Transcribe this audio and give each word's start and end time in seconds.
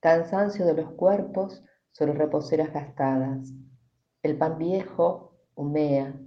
cansancio 0.00 0.64
de 0.64 0.74
los 0.74 0.92
cuerpos 0.92 1.62
sobre 1.92 2.14
reposeras 2.14 2.72
gastadas. 2.72 3.52
El 4.22 4.36
pan 4.36 4.58
viejo 4.58 5.38
humea, 5.54 6.18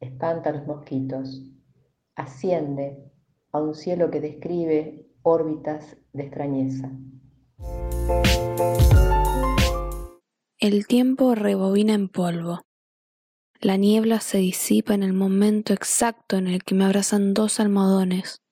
espanta 0.00 0.50
a 0.50 0.52
los 0.52 0.66
mosquitos, 0.66 1.42
asciende 2.14 3.12
a 3.52 3.60
un 3.60 3.74
cielo 3.74 4.10
que 4.10 4.20
describe 4.20 5.06
órbitas 5.22 5.96
de 6.12 6.22
extrañeza. 6.24 6.90
El 10.58 10.86
tiempo 10.86 11.34
rebobina 11.34 11.94
en 11.94 12.08
polvo. 12.08 12.62
La 13.60 13.76
niebla 13.76 14.20
se 14.20 14.38
disipa 14.38 14.94
en 14.94 15.02
el 15.02 15.12
momento 15.12 15.72
exacto 15.72 16.36
en 16.36 16.48
el 16.48 16.62
que 16.64 16.74
me 16.74 16.84
abrazan 16.84 17.34
dos 17.34 17.60
almohadones. 17.60 18.42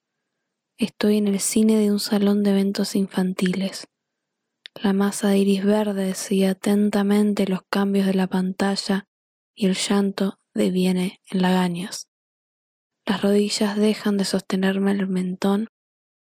Estoy 0.79 1.19
en 1.19 1.29
el 1.29 1.41
cine 1.41 1.77
de 1.77 1.93
un 1.93 2.01
salón 2.01 2.43
de 2.43 2.51
eventos 2.51 2.97
infantiles. 2.97 3.87
La 4.75 4.93
masa 4.93 5.29
de 5.29 5.39
iris 5.39 5.65
verde 5.65 6.15
sigue 6.15 6.49
atentamente 6.49 7.47
los 7.47 7.63
cambios 7.71 8.07
de 8.07 8.15
la 8.15 8.27
pantalla 8.27 9.07
y 9.55 9.67
el 9.67 9.75
llanto 9.75 10.41
deviene 10.53 11.21
en 11.31 11.43
lagañas. 11.43 12.09
Las 13.07 13.23
rodillas 13.23 13.77
dejan 13.77 14.17
de 14.17 14.25
sostenerme 14.25 14.91
el 14.91 15.07
mentón 15.07 15.69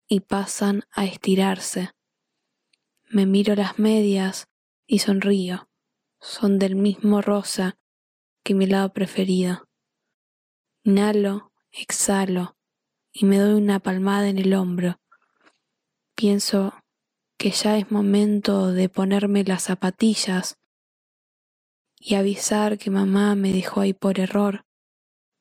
y 0.07 0.19
pasan 0.19 0.83
a 0.91 1.05
estirarse. 1.05 1.91
Me 3.09 3.25
miro 3.25 3.55
las 3.55 3.79
medias 3.79 4.47
y 4.85 4.99
sonrío. 4.99 5.69
Son 6.19 6.59
del 6.59 6.75
mismo 6.75 7.21
rosa 7.21 7.77
que 8.43 8.53
mi 8.53 8.67
lado 8.67 8.93
preferido. 8.93 9.67
Inhalo, 10.83 11.51
exhalo 11.71 12.57
y 13.11 13.25
me 13.25 13.39
doy 13.39 13.55
una 13.55 13.79
palmada 13.79 14.29
en 14.29 14.37
el 14.37 14.53
hombro. 14.53 14.99
Pienso 16.15 16.73
que 17.37 17.51
ya 17.51 17.77
es 17.77 17.91
momento 17.91 18.71
de 18.71 18.89
ponerme 18.89 19.43
las 19.43 19.63
zapatillas 19.63 20.57
y 21.99 22.15
avisar 22.15 22.77
que 22.77 22.89
mamá 22.89 23.35
me 23.35 23.51
dejó 23.51 23.81
ahí 23.81 23.93
por 23.93 24.19
error, 24.19 24.65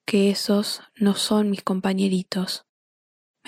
que 0.06 0.31
esos 0.31 0.83
no 0.97 1.14
son 1.14 1.51
mis 1.51 1.62
compañeritos. 1.62 2.67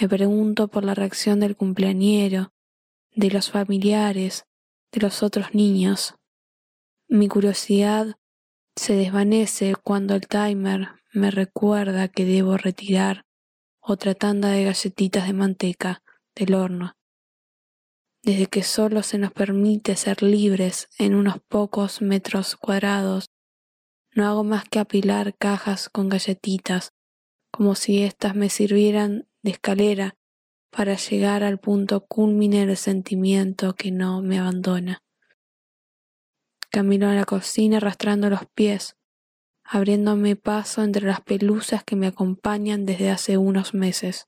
Me 0.00 0.08
pregunto 0.08 0.68
por 0.68 0.84
la 0.84 0.94
reacción 0.94 1.40
del 1.40 1.56
cumpleañero, 1.56 2.52
de 3.14 3.30
los 3.30 3.50
familiares, 3.50 4.46
de 4.92 5.00
los 5.00 5.22
otros 5.22 5.54
niños. 5.54 6.14
Mi 7.08 7.28
curiosidad 7.28 8.16
se 8.76 8.94
desvanece 8.94 9.74
cuando 9.74 10.14
el 10.14 10.28
timer 10.28 10.90
me 11.12 11.30
recuerda 11.30 12.08
que 12.08 12.26
debo 12.26 12.58
retirar 12.58 13.24
otra 13.80 14.14
tanda 14.14 14.50
de 14.50 14.64
galletitas 14.64 15.26
de 15.26 15.32
manteca 15.32 16.02
del 16.34 16.54
horno 16.54 16.96
desde 18.26 18.48
que 18.48 18.64
solo 18.64 19.04
se 19.04 19.18
nos 19.18 19.32
permite 19.32 19.94
ser 19.94 20.20
libres 20.20 20.88
en 20.98 21.14
unos 21.14 21.38
pocos 21.46 22.02
metros 22.02 22.56
cuadrados, 22.56 23.30
no 24.16 24.26
hago 24.26 24.42
más 24.42 24.64
que 24.68 24.80
apilar 24.80 25.36
cajas 25.36 25.88
con 25.88 26.08
galletitas, 26.08 26.92
como 27.52 27.76
si 27.76 28.02
éstas 28.02 28.34
me 28.34 28.50
sirvieran 28.50 29.28
de 29.42 29.52
escalera 29.52 30.16
para 30.70 30.96
llegar 30.96 31.44
al 31.44 31.60
punto 31.60 32.04
culmine 32.04 32.66
del 32.66 32.76
sentimiento 32.76 33.76
que 33.76 33.92
no 33.92 34.22
me 34.22 34.40
abandona. 34.40 35.04
Camino 36.68 37.08
a 37.08 37.14
la 37.14 37.26
cocina 37.26 37.76
arrastrando 37.76 38.28
los 38.28 38.44
pies, 38.56 38.96
abriéndome 39.62 40.34
paso 40.34 40.82
entre 40.82 41.06
las 41.06 41.20
pelusas 41.20 41.84
que 41.84 41.94
me 41.94 42.08
acompañan 42.08 42.86
desde 42.86 43.08
hace 43.08 43.38
unos 43.38 43.72
meses. 43.72 44.26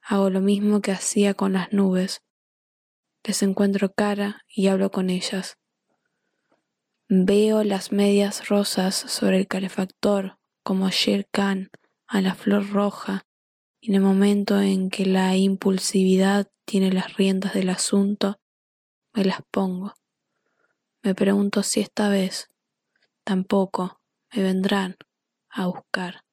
Hago 0.00 0.30
lo 0.30 0.40
mismo 0.40 0.80
que 0.80 0.92
hacía 0.92 1.34
con 1.34 1.54
las 1.54 1.72
nubes, 1.72 2.22
les 3.28 3.42
encuentro 3.42 3.92
cara 3.92 4.42
y 4.48 4.68
hablo 4.68 4.90
con 4.90 5.10
ellas. 5.10 5.58
Veo 7.10 7.62
las 7.62 7.92
medias 7.92 8.48
rosas 8.48 8.94
sobre 8.94 9.36
el 9.36 9.46
calefactor 9.46 10.38
como 10.62 10.88
Sher 10.88 11.28
Khan 11.30 11.68
a 12.06 12.22
la 12.22 12.34
flor 12.34 12.70
roja 12.70 13.26
en 13.82 13.94
el 13.96 14.00
momento 14.00 14.58
en 14.62 14.88
que 14.88 15.04
la 15.04 15.36
impulsividad 15.36 16.50
tiene 16.64 16.90
las 16.90 17.18
riendas 17.18 17.52
del 17.52 17.68
asunto, 17.68 18.40
me 19.12 19.26
las 19.26 19.40
pongo. 19.50 19.92
Me 21.02 21.14
pregunto 21.14 21.62
si 21.62 21.80
esta 21.80 22.08
vez 22.08 22.48
tampoco 23.24 24.00
me 24.32 24.42
vendrán 24.42 24.96
a 25.50 25.66
buscar. 25.66 26.24